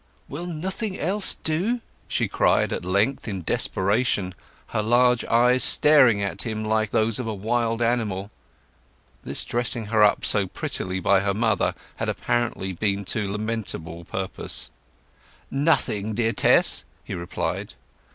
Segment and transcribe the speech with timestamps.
[0.27, 4.33] "Will nothing else do?" she cried at length, in desperation,
[4.69, 8.31] her large eyes staring at him like those of a wild animal.
[9.23, 14.71] This dressing her up so prettily by her mother had apparently been to lamentable purpose.
[15.51, 17.75] "Nothing, dear Tess," he replied.